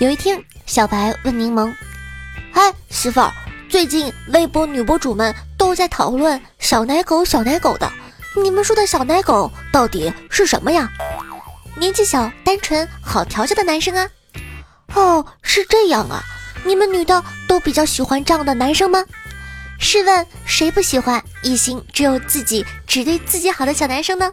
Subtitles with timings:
[0.00, 1.72] 有一天，小白问柠檬
[2.52, 3.32] ：“哎，媳妇儿，
[3.68, 7.90] 最近微博女博主们都在讨论小奶狗、小奶狗的，
[8.42, 10.90] 你们说的小奶狗到底是什么呀？”
[11.78, 14.08] 年纪小、单纯、好调教的男生啊。
[14.94, 16.20] 哦，是这样啊。
[16.64, 19.04] 你们女的都比较喜欢这样的男生吗？
[19.78, 24.32] 试问谁不喜欢一心只有自己、只对自己好的小男生呢？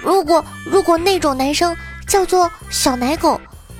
[0.00, 1.76] 如果如果那种男生
[2.06, 3.38] 叫做小奶狗，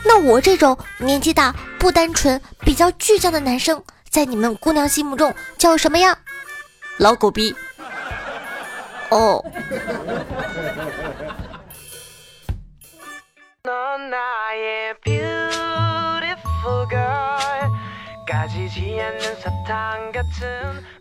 [0.09, 6.17] 那我这种年纪大、不单纯、比较倔强的男生，在你们姑娘心目中叫什么呀？
[6.99, 7.55] 老狗逼。
[9.11, 9.45] 哦。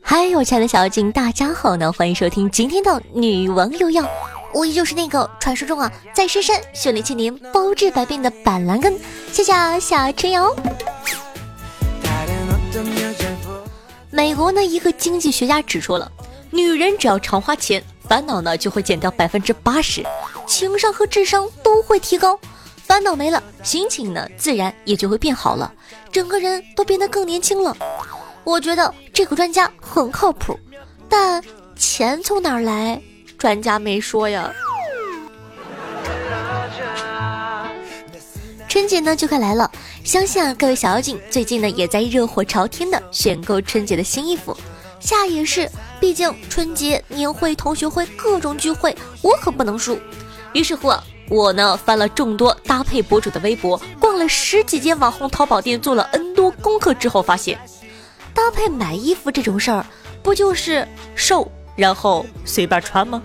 [0.02, 1.92] 嗨，我亲爱的小妖精，大家好呢！
[1.92, 4.04] 欢迎收听今天的女王又要，
[4.56, 8.98] 无疑就是那个传说中啊，在深山修炼千年、包治百病的板蓝根。
[9.30, 10.50] 谢谢小春瑶。
[14.10, 16.10] 美国呢，一个经济学家指出了，
[16.52, 20.02] 女人只要常花钱，烦恼呢就会减掉百分之八十，
[20.48, 22.40] 情商和智商都会提高。
[22.78, 25.70] 烦恼没了，心情呢自然也就会变好了，
[26.14, 27.76] 整个人都变得更年轻了。
[28.46, 30.58] 我觉得这个专家很靠谱，
[31.10, 31.44] 但
[31.76, 33.02] 钱从哪儿来？
[33.46, 34.52] 专家没说呀。
[38.68, 39.70] 春节呢就快来了，
[40.04, 44.58] 相信啊各位小妖精最近呢也在热火朝天的选购春节的新衣服。
[45.00, 49.96] 下也是，毕竟春节、年会、同学会各种聚会，我可不能输。
[50.54, 50.92] 于是乎。
[51.30, 57.60] 我呢翻了众多搭配博主的微博，逛了十几间网红淘宝店，做了 N 多功课之后，发现
[58.34, 59.86] 搭配买衣服这种事儿，
[60.24, 63.22] 不就是瘦然后随便穿吗？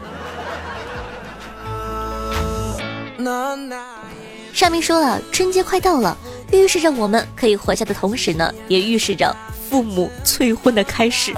[4.53, 6.17] 上面说了，春节快到了，
[6.53, 9.35] 预示着我们可以回家的同时呢，也预示着
[9.69, 11.33] 父母催婚的开始。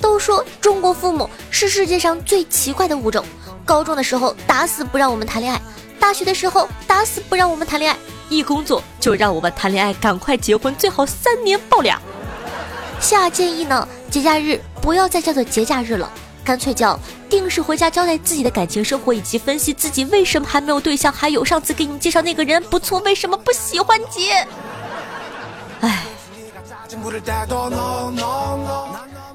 [0.00, 3.24] 都说中国父母是世界上最奇怪的物种，
[3.64, 5.60] 高中的时候打死不让我们谈恋爱。
[6.00, 12.00] 大学的时候打死不让我们谈恋爱，一工作就让我们谈恋爱，赶快结婚，最好三年抱俩。
[13.00, 16.10] 下建议呢，节假日不要再叫做节假日了，
[16.48, 16.98] 干脆叫
[17.28, 21.12] 定时回家交代自己的感情生活，以及分析自己为什么还没有对象。
[21.12, 24.30] 还有上次给你介绍那个人不错，为什么不喜欢你？
[25.82, 26.06] 哎，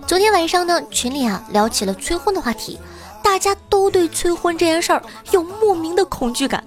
[0.07, 2.79] 昨天晚上呢，群里啊聊起了催婚的话题。
[3.21, 6.63] 大家都对催婚这件事儿有莫名的恐惧感。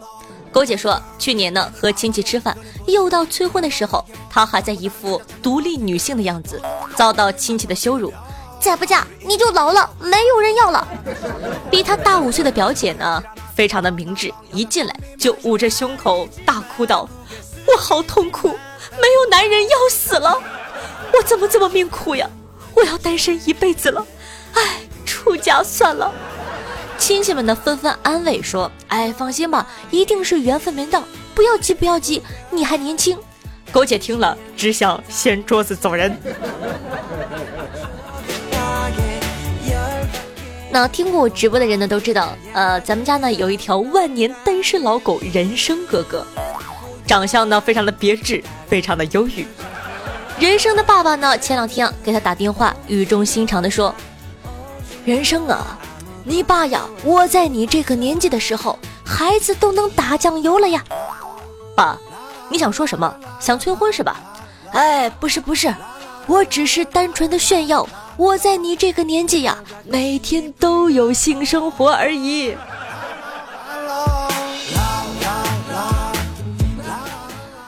[0.53, 6.63] 狗姐说，去年呢和亲戚吃饭，又到催婚的时候，她还在一副独立女性的样子，
[6.95, 8.13] 遭到亲戚的羞辱。
[8.67, 10.89] 再不嫁你就老了，没有人要了。
[11.71, 13.23] 比她大五岁的表姐呢，
[13.55, 17.09] 非常的明智，一进来就捂着胸口大哭道
[17.65, 20.37] ：“我好痛苦，没有男人要死了，
[21.13, 22.29] 我怎么这么命苦呀？
[22.75, 24.05] 我要单身一辈子了，
[24.55, 26.13] 哎，出家算了。”
[26.99, 31.05] 亲戚们呢纷纷安慰说：“哎，放心吧，一定是缘分没到，
[31.37, 33.17] 不要急，不要急，你还年轻。”
[33.71, 36.21] 狗姐听了只想掀桌子走人。
[40.71, 46.27] 那听过我直播的人呢都知道，呃，咱们家呢有一条万年单身老狗人生哥哥，
[47.07, 49.47] 长相呢非常的别致，非常的忧郁。
[50.39, 53.95] 人生的爸爸呢前两天给他打电话，语重心长的说
[55.07, 55.79] ：“人生啊。”
[56.29, 60.83] 你爸呀，我在你这个年纪的时候，孩子都能打酱油了呀。
[61.77, 61.97] 爸，
[62.51, 63.15] 你想说什么？
[63.39, 64.21] 想催婚是吧？
[64.73, 65.73] 哎，不是不是，
[66.27, 72.57] 我只是单纯的炫耀，我在你这个年纪呀，每天都有性生活而已。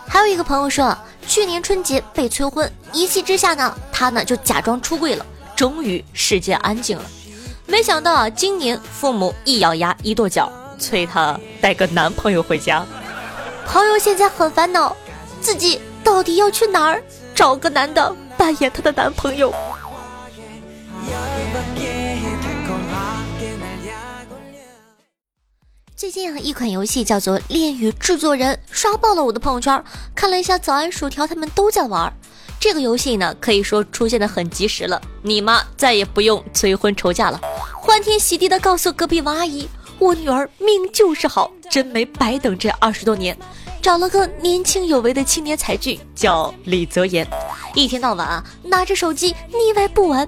[0.08, 0.96] 还有一个朋友说，
[1.26, 7.04] 去年春节被催婚，一气之下呢，他呢就假装出柜了，终于世界安静了。
[7.66, 12.84] 没想到啊，今年父母一咬牙一跺脚，催他带个男朋友回家。
[13.64, 14.96] 朋友现在很烦恼，
[15.40, 17.00] 自己到底要去哪儿
[17.34, 19.52] 找个男的扮演她的男朋友？
[25.96, 29.82] 最近啊，一款游戏叫做《恋与制作人》刷爆了我的朋友圈，
[30.14, 32.10] 看了一下早安薯条，他们都在玩。
[32.60, 35.02] 这个游戏呢，可以说出现的很及时了。
[35.22, 37.40] 你妈再也不用催婚愁嫁了，
[37.74, 39.68] 欢天喜地的告诉隔壁王阿姨
[39.98, 43.36] ：“我女儿命就是好，真没白等这二十多年，
[43.80, 47.26] 找了个年轻有为的青年才俊，叫李泽言，
[47.74, 50.26] 一天到晚啊拿着手机腻歪不完。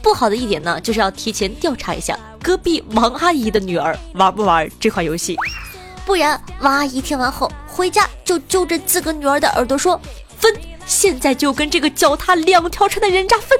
[0.00, 5.36] 不好的一点呢，就是要提前调查一下隔壁王阿姨的女儿玩不玩这款游戏。
[6.04, 10.00] 不然王阿姨听完后回家就揪着自个女儿的耳朵说
[10.38, 10.54] ：“分，
[10.86, 13.58] 现在就跟这个脚踏两条船的人渣分。”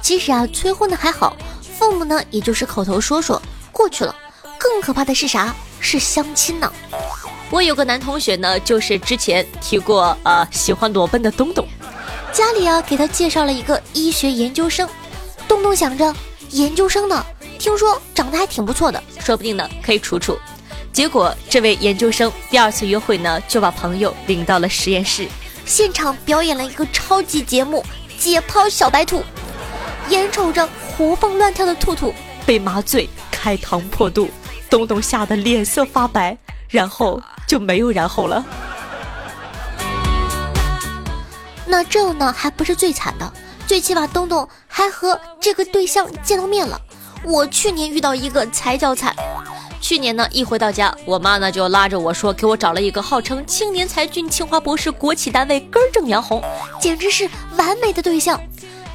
[0.00, 1.36] 其实啊，催婚的还好，
[1.78, 4.14] 父母呢也就是口头说说过去了。
[4.76, 5.56] 更可怕的是啥？
[5.80, 6.70] 是相亲呢。
[7.48, 11.66] 我有个男同学呢，就是之前提过呃喜欢裸奔的东东，
[12.30, 14.86] 家里啊给他介绍了一个医学研究生。
[15.48, 16.14] 东东想着
[16.50, 17.24] 研究生呢，
[17.58, 20.38] 听说长得还挺不错的，说不定呢可以处处。
[20.92, 25.26] 结果这位研究生第二次约会呢，就把朋友领到了实验室，
[25.64, 27.82] 现场表演了一个超级节目——
[28.20, 29.24] 解剖小白兔。
[30.10, 32.12] 眼瞅着活蹦乱跳的兔兔
[32.44, 34.28] 被麻醉开膛破肚，
[34.68, 36.36] 东东吓得脸色发白，
[36.68, 38.44] 然后就没有然后了。
[41.66, 43.32] 那这呢还不是最惨的，
[43.66, 46.80] 最起码东东还和这个对象见到面了。
[47.24, 49.14] 我去年遇到一个才叫惨，
[49.80, 56.40] 去年呢一回到家，我妈呢就拉着我说给我找了一个号称青年才俊、清华博士国企单位根正苗红，
[56.80, 58.40] 简直是完美的对象。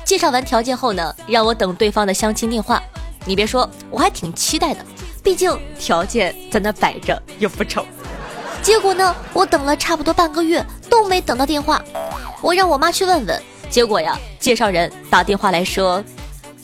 [0.05, 2.81] 介绍完条件后呢，让我等对方的相亲电话。
[3.25, 4.85] 你别说，我还挺期待的，
[5.23, 7.85] 毕竟条件在那摆着又不丑。
[8.61, 11.83] 结果呢，我等了差不多半个月都没等到电话。
[12.41, 16.03] 我让我妈去问问，结果呀，介绍人打电话来说：“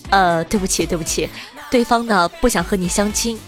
[0.09, 1.29] 呃，对不起，对不起，
[1.71, 3.39] 对方呢不想和你相亲，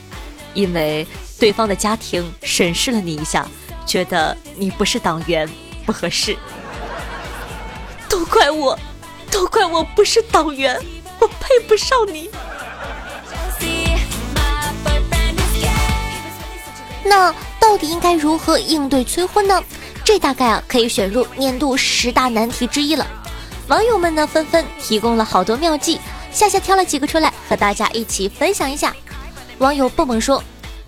[0.53, 1.05] 因为
[1.39, 3.47] 对方的家庭审视了你一下，
[3.85, 5.49] 觉得你不是党员，
[5.85, 6.37] 不合适。”
[8.09, 8.77] 都怪我。
[9.31, 10.75] 都怪我不是党员，
[11.19, 12.31] 我配不上你。
[17.09, 19.61] 那到底应该如何应对催婚呢？
[20.05, 23.05] 这大概啊可以选入年度十大难题之一了。
[23.67, 25.99] 网友们呢纷纷提供了好多妙计，
[26.31, 28.95] 夏夏挑了几个出来和大家一起分享一下。
[29.57, 30.43] 网友蹦蹦说：“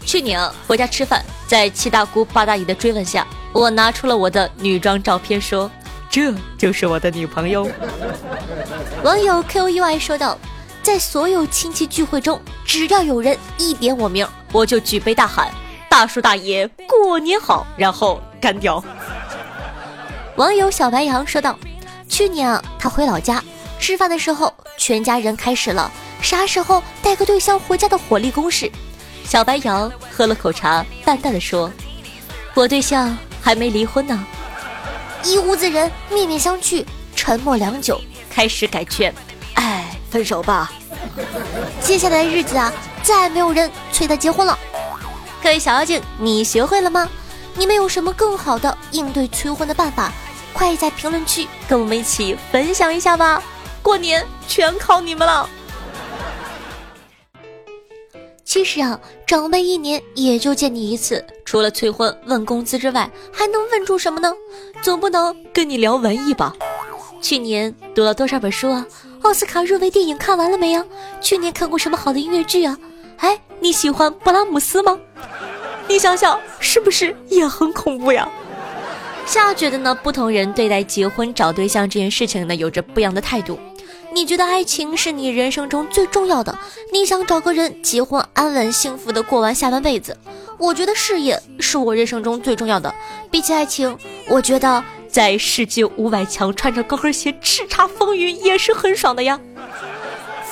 [0.06, 5.70] 去年回家吃饭，在七大姑八大姨的追问下，我拿出了我的女装照片，说。”
[6.10, 7.68] 这就是我的女朋友。
[9.02, 10.38] 网友 Q U I 说道
[10.84, 15.50] ：“在所有亲戚聚会中，只要有人一点我名，我就举杯大喊
[15.92, 18.82] ‘大叔大爷过年好’，然后干掉。”
[20.38, 21.60] 网友小白羊说道
[22.08, 23.44] ：“去年啊，他回老家
[23.78, 25.92] 吃饭的时候，全家人开始了
[26.22, 28.72] 啥时候带个对象回家的火力攻势。
[29.26, 31.70] 小白羊喝了口茶，淡淡的说
[32.56, 34.26] ：‘我对象还没离婚呢。’”
[35.26, 36.86] 一屋子人面面相觑，
[37.18, 38.00] 沉默良久，
[38.30, 39.14] 开始改劝
[39.56, 40.72] ：“哎，分手吧。”
[41.84, 42.72] 接下来的日子啊，
[43.04, 44.58] 再没有人催他结婚了。
[45.44, 47.10] 各位小妖精，你学会了吗？
[47.56, 50.14] 你们有什么更好的应对催婚的办法？
[50.54, 53.42] 快在评论区跟我们一起分享一下吧！
[53.82, 55.50] 过年全靠你们了。
[58.46, 64.32] 其实啊，长辈一年也就见你一次，除了催婚问工资之外，还能问出什么呢？
[64.84, 66.54] 总不能跟你聊文艺吧？
[67.20, 68.86] 去年读了多少本书啊？
[69.24, 70.86] 奥斯卡入围电影看完了没啊？
[71.20, 72.78] 去年看过什么好的音乐剧啊？
[73.22, 74.98] 哎，你喜欢布拉姆斯吗？
[75.88, 78.28] 你想想，是不是也很恐怖呀？
[79.28, 83.60] 夏觉得呢，不同人对待结婚找对象这件事情呢，有着不一样的态度。
[84.12, 86.58] 你觉得爱情是你人生中最重要的？
[86.92, 90.18] 你想找个人结婚，安稳幸福的过完下半辈子？
[90.58, 92.94] 我觉得事业是我人生中最重要的。
[93.30, 93.96] 比起爱情，
[94.28, 99.40] 我觉得在世界五百强穿着高跟鞋叱咤风云也是很爽的呀。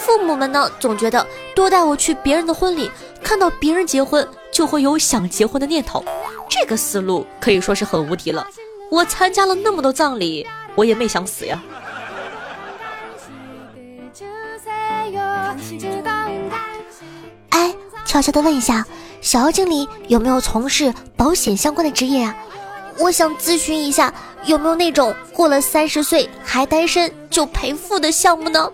[0.09, 1.23] 父母们呢，总觉得
[1.53, 2.89] 多带我去别人的婚礼，
[3.21, 6.03] 看到别人结婚就会有想结婚的念头。
[6.49, 8.43] 这个思路可以说是很无敌了。
[8.89, 11.61] 我参加了那么多葬礼，我也没想死呀。
[17.49, 18.83] 哎，悄悄的问一下，
[19.21, 22.35] 小妖精里有没有从事保险相关的职业啊？
[22.97, 24.11] 我想咨询一下，
[24.45, 28.71] 有没有那种过了三十岁还单身就赔付的项目呢？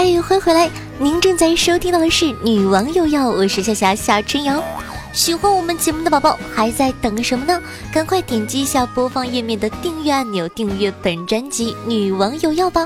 [0.00, 4.64] 嗨，欢迎回来，您正在收听到的是《女王又要》，我是夏夏夏春瑶。
[5.12, 7.60] 喜欢我们节目的宝宝还在等什么呢？
[7.92, 12.82] 赶快点击一下播放页面的订阅按钮，订阅本专辑《女王有药》吧！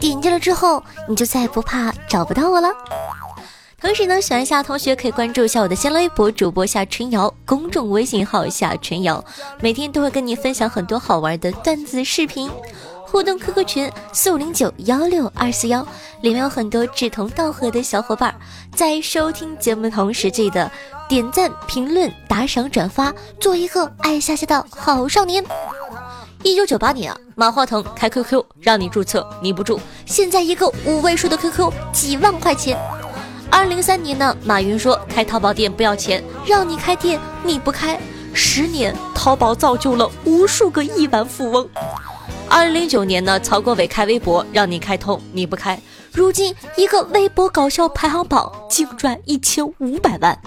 [0.00, 2.70] 点击了之后，你就再也不怕找不到我了。
[3.80, 9.24] 同时呢，喜欢夏同学可以关注一下我的新浪微博主播夏春瑶，公众微信号夏春瑶，
[9.60, 12.50] 每天都会跟你分享很多好玩的段子视频。
[13.12, 15.86] 互动 QQ 群四五零九幺六二四幺，
[16.22, 18.34] 里面有很多志同道合的小伙伴，
[18.74, 20.70] 在收听节目的同时，记得
[21.10, 25.44] 点赞、评论、打赏、转发，做一个爱下下的好少年。
[26.42, 32.78] 一九九八年啊，马化腾开 QQ 让你注册，你不注，现在一个五位数的 QQ 几万块钱。
[33.50, 38.00] 二零零三年呢，马云说开淘宝店不要钱，让你开店你不开，
[38.32, 41.68] 十年淘宝造就了无数个亿万富翁。
[42.48, 45.80] 二零零九年呢，曹国伟开微博让你开通，你不开，
[46.12, 50.38] 如今一个微博搞笑排行榜净赚一千五百万。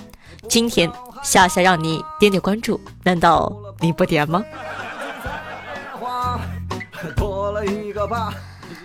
[0.47, 0.91] 今天
[1.23, 4.43] 夏夏让你点点关注，难道你不点吗？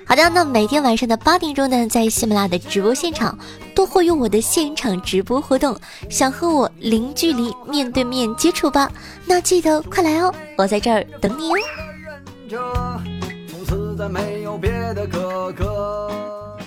[0.07, 3.39] 好的，那每天晚上的八点钟呢，在喜马拉雅的直播现场
[3.75, 5.79] 都会有我的现场直播活动，
[6.09, 8.91] 想和我零距离面对面接触吧？
[9.27, 11.53] 那记得快来哦，我在这儿等你
[12.57, 12.90] 哦。
[14.09, 16.59] 没有别的哥哥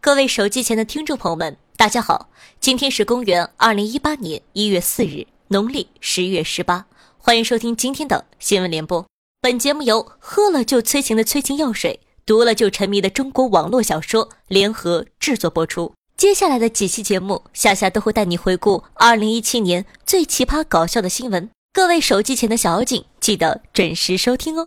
[0.00, 2.30] 各位手机前的听众朋友们，大家好！
[2.58, 6.86] 今天是公元二零一八年一月四日，农历十月十八，
[7.18, 9.09] 欢迎收听今天的新闻联播。
[9.42, 15.94] 本节目由喝了就催情的催情药水、读了就沉迷的中国网络小说联合制作播出。
[16.14, 21.48] 接下来的几期节目，夏夏都会带你回顾二零一七年最奇葩搞笑的新闻。
[21.72, 24.66] 各位手机前的小妖精，记得准时收听哦。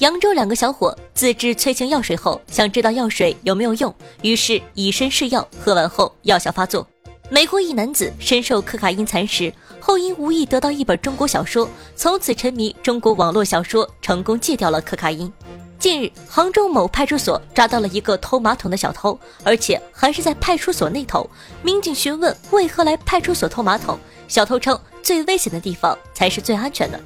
[0.00, 6.86] 扬州两个小伙自制催情药水后，想知道药水有没有用，于是以身试药，喝完后药效发作。
[7.28, 9.52] 美国一男子深受可卡因蚕食
[9.86, 15.32] 后，因无意得到一本中国小说，从此沉迷中国网络小说，成功戒掉了可卡因。
[15.78, 21.30] 近日，杭州某派出所抓到了一个偷马桶的小偷，而且还是在派出所内偷。
[21.62, 27.00] 民警询问为何来派出所偷马桶，小偷称最危险的地方才是最安全的。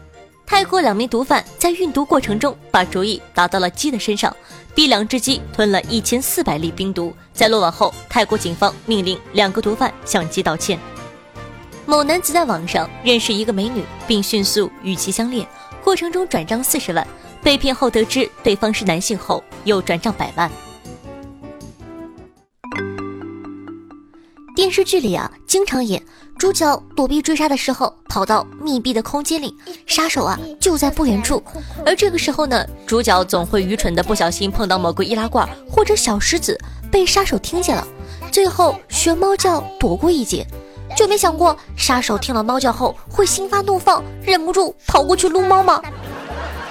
[0.46, 4.34] 泰国两名毒贩在运毒过程中把主意打到了鸡的身上，
[4.74, 7.14] 逼两只鸡吞了一千四百粒冰毒。
[7.34, 10.78] 在落网后，泰国警方命令两个毒贩向鸡道歉。
[11.90, 15.44] 某男子在网上认识一个美女，并迅速与其相恋，
[15.82, 17.04] 过程中转账四十万，
[17.42, 20.48] 被骗后得知对方是男性后，又转账百万。
[24.54, 26.00] 电视剧里啊，经常演。
[26.38, 29.52] 主角躲避追杀的时候，跑到密闭的空间里，
[29.84, 31.42] 杀手啊就在不远处。
[31.84, 36.56] 而这个时候呢，主角总会愚蠢的不小心碰到某个易拉罐或者小石子，
[36.88, 37.84] 被杀手听见了，
[38.30, 40.46] 最后学猫叫躲过一劫。
[40.96, 45.80] 就没想过杀手听了猫叫后会心发怒放，忍不住跑过去撸猫吗？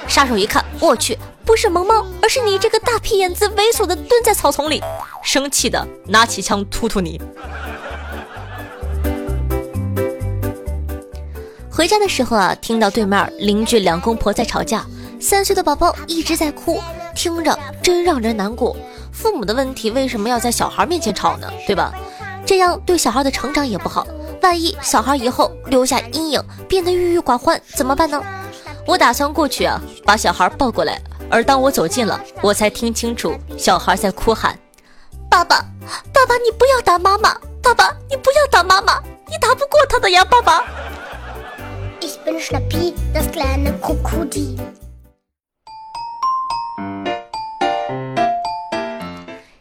[0.08, 4.82] 杀手一看，我去，不是萌猫，而是你这个大屁眼子猥琐的蹲在草丛里，
[5.24, 7.20] 生气的拿起枪突突你。
[11.72, 14.86] 回家的时候啊，听到对面邻居两公婆在吵架，
[15.20, 16.80] 三岁的宝宝一直在哭，
[17.16, 18.76] 听着真让人难过。
[19.12, 21.48] 父母的问题为什么要在小孩面前吵呢？
[21.66, 21.94] 对吧？
[22.50, 24.08] 这样对小孩的成长也不好。
[24.42, 28.20] 万一小孩以后留下阴影，变得郁郁寡欢，怎么办呢？
[28.88, 31.00] 我打算过去啊，把小孩抱过来。
[31.30, 34.58] 而当我走近了，我才听清楚小孩在哭喊
[35.30, 35.64] ：“爸爸，
[36.12, 37.38] 爸爸，你不要打妈妈！
[37.62, 39.00] 爸爸，你不要打妈妈！
[39.28, 40.64] 你打不过他的呀，爸爸。”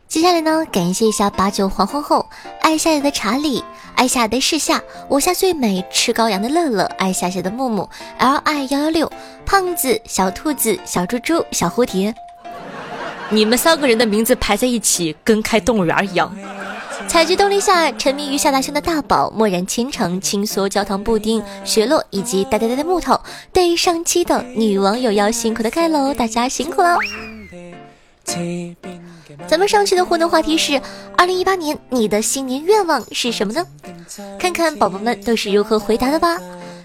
[0.09, 2.26] 接下来呢，感谢一下八九黄皇后，
[2.69, 9.11] 爱夏夏的查理，爱夏的世夏，我夏最美，吃羔羊的乐乐，爱夏夏的木木，L I 幺幺六，
[9.47, 12.15] 胖子，小兔子，小猪猪，小蝴蝶，
[13.31, 16.31] 你们三个人的名字排在一起，跟开动物园一样。
[17.09, 23.19] 采菊东篱下，沉迷于夏大兄的大宝，墨染千城，轻缩焦糖布丁，雪落以及呆呆呆的木头。
[23.51, 26.99] 对上期的女网友要辛苦的盖楼，大家辛苦了。
[29.47, 30.80] 咱们上期的互动话题是：
[31.16, 33.64] 二零一八年你的新年愿望是什么呢？
[34.38, 36.40] 看看宝宝们都是如何回答的吧。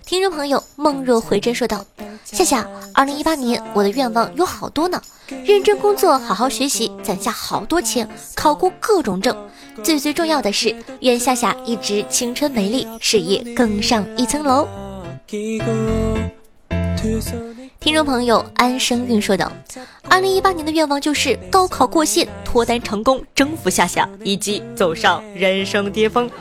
[0.05, 1.85] 听众朋友梦若回真说道：
[2.23, 5.01] 夏夏，二零一八年我的愿望有好多呢，
[5.45, 9.35] 认真工作，好好学习，攒下好多钱，考过各种证。
[9.83, 14.67] 最最重要的是，愿夏夏一直青春美丽，事业更上一层楼。
[17.83, 19.51] 听众朋友安生运说道
[20.09, 26.31] ：“二零一八年的愿望就是高考过线，脱单成功，征服夏夏，以及走上人生巅峰。”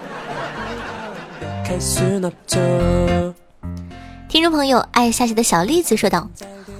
[4.29, 6.31] 听众朋友爱夏夏的小栗子说道：“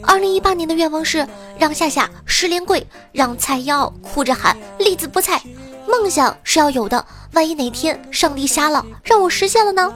[0.07, 1.27] 二零一八年的愿望是
[1.59, 5.43] 让夏夏十连跪，让菜妖哭着喊栗子菠菜。”
[5.91, 9.93] 梦想是要有的，万一哪天上帝瞎了，让我实现了呢？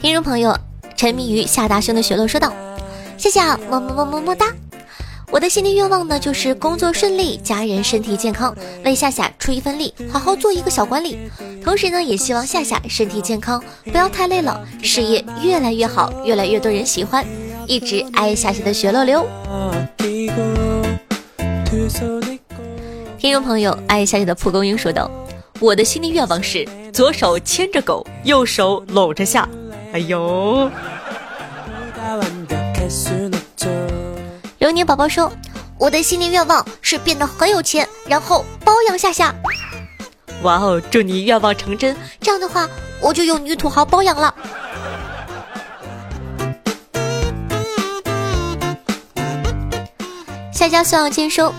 [0.00, 0.56] 听众朋友，
[0.96, 2.52] 沉迷于夏大兄的雪落说道
[3.18, 4.46] ：“谢谢，啊，么么么么么哒。
[5.28, 11.18] 我的新年愿望呢，就是工作顺利，家人身体健康，为夏夏出一份力，好好做一个小管理。
[11.64, 17.26] 同时呢，也希望夏夏身体健康，不要太累了，事业越来越好，越来越多人喜欢，
[17.66, 19.26] 一直爱夏夏的雪落流。”
[23.18, 25.10] 听众朋友，爱夏夏的蒲公英说道
[25.58, 29.46] ：“我的新年愿望是左手牵着狗，右手搂着夏。”
[29.92, 30.70] 哎呦！
[34.58, 35.32] 流年宝宝说
[35.78, 39.34] ：“我的新年愿望是变得很有钱，然后包养夏夏。”
[40.42, 40.80] 哇哦！
[40.90, 42.68] 祝你愿望成真，这样的话
[43.00, 44.34] 我就有女土豪包养了。
[50.52, 51.52] 夏家孙养坚说：“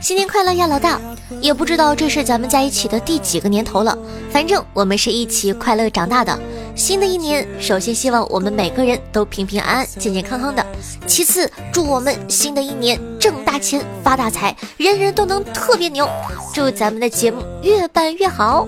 [0.00, 0.98] 新年快乐呀，老大！
[1.40, 3.98] 也不知道这是咱们在一起的第几个年头了，
[4.30, 6.38] 反正我们是一起快乐长大的。”
[6.74, 10.64] 新的一年，首先希望我们每个人都平平安安、健健康康的。
[11.06, 16.08] 其次，祝我们新的一年挣大钱、发大财，人人都能特别牛。
[16.52, 18.66] 祝咱们的节目越办越好。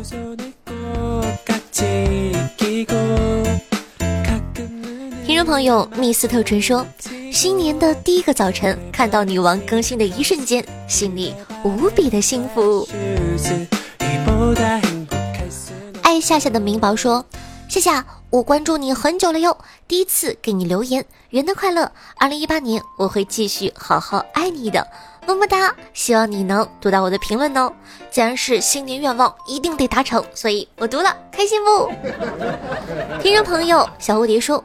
[5.27, 6.87] 听众朋友，密斯特纯说，
[7.33, 11.35] 新年的第一个早晨，看到女王更新的一瞬间，心里
[11.65, 12.89] 无比的幸福。
[16.03, 17.25] 爱夏夏的明宝说。
[17.68, 19.56] 夏夏，我关注你很久了哟，
[19.88, 21.90] 第一次给你留言，元旦快乐！
[22.16, 24.87] 二零一八年我会继续好好爱你的，
[25.26, 25.75] 么么哒！
[25.92, 27.70] 希望你能读到我的评论哦。
[28.11, 31.90] 既然是新年愿望，一定得达成，所以我读了，开心不？
[33.20, 34.64] 听众朋友，小蝴蝶说：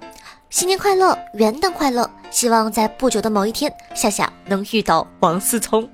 [0.50, 2.10] 新年快乐，元旦快乐！
[2.30, 5.90] 希望在不久的某一天，夏夏能遇到王思聪。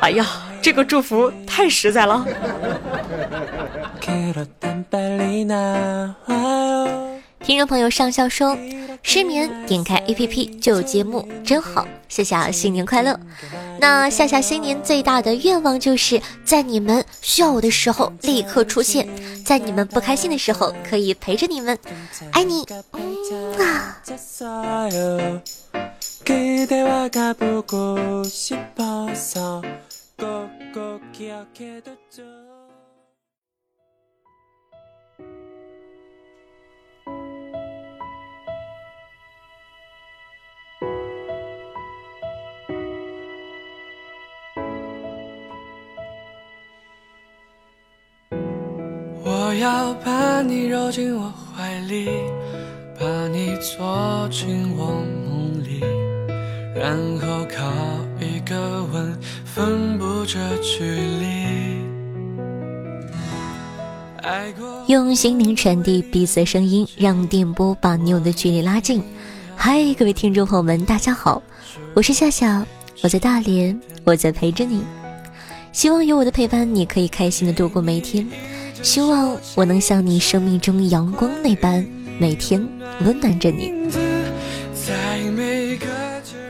[0.00, 0.26] 哎呀，
[0.62, 2.24] 这个祝福太实在了。
[7.44, 8.56] 听众朋友上校说，
[9.02, 11.86] 失眠点开 APP 就有节目，真好。
[12.08, 13.18] 夏夏新年快乐！
[13.78, 19.08] 那夏夏新年最大的愿望就是在你们需要我的时候立刻出现，
[19.44, 21.78] 在你们不开心的时候可以陪着你们，
[22.32, 22.64] 爱你。
[23.58, 24.02] 啊。
[50.48, 52.08] 你揉进我怀里，
[52.98, 54.86] 把你坐进我
[55.28, 55.78] 梦里，
[56.74, 57.70] 然后靠
[58.18, 61.26] 一个吻分不这距离。
[64.86, 69.02] 用心灵传递彼此的声音，让电波把你我的距离拉近。
[69.54, 71.42] 嗨，各位听众朋友们，大家好，
[71.92, 72.64] 我是夏夏，
[73.02, 74.82] 我在大连，我在陪着你。
[75.72, 78.26] 希望有我的陪伴，你可以开心的度过每一天。
[78.82, 81.86] 希望我能像你生命中阳光那般，
[82.18, 82.66] 每天
[83.04, 83.72] 温暖着你。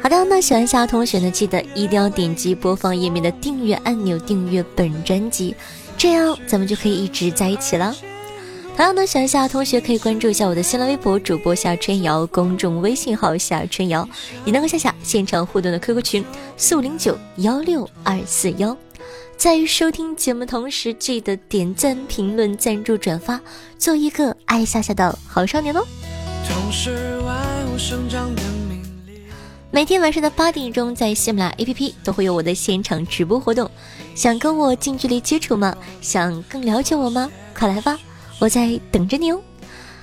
[0.02, 5.54] 好的，那喜欢夏同学呢，记得一定要点击播放页面的订阅按钮，订阅本专辑，
[5.96, 7.94] 这样咱们就可以一直在一起了。
[8.76, 14.08] 同样呢，喜欢夏同学可以关注一下我的新浪微博主播夏春瑶，公众微信号夏春瑶，
[14.44, 16.24] 也能够下下现场互动的 QQ 群
[16.56, 18.76] 四五零九幺六二四幺。
[19.38, 23.40] 在收听节目同时，记得点赞、评论、赞助、转发，
[23.78, 25.86] 做一个爱夏夏的好少年哦。
[29.70, 33.70] 每天晚上的八点钟，在喜马拉雅 APP 都会有我的现场直播活动。
[34.16, 35.72] 想跟我近距离接触吗？
[36.00, 37.30] 想更了解我吗？
[37.56, 37.96] 快来吧，
[38.40, 39.40] 我在等着你哦。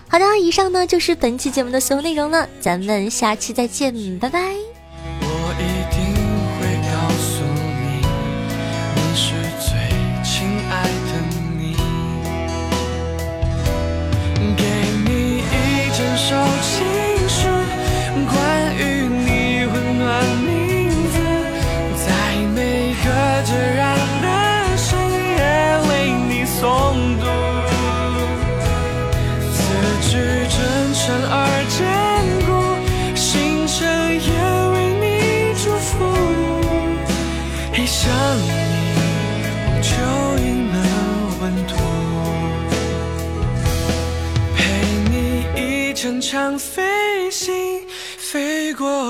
[0.08, 4.75] 好的，以上呢就是本期节目的所有内容了，咱们下期再见，拜拜。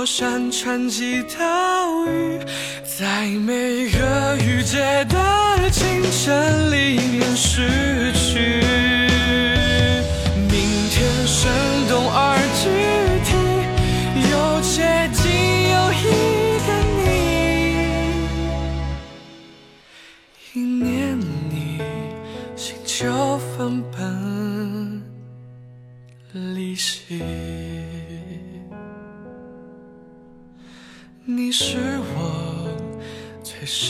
[0.05, 2.39] 山川及岛屿，
[2.83, 8.64] 在每个雨季的清晨里面失去。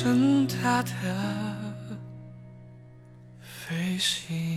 [0.05, 0.91] 更大的
[3.41, 4.54] 飞行。